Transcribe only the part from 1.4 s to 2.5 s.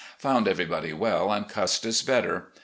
Custis better.